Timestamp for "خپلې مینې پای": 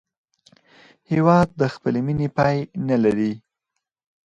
1.73-2.57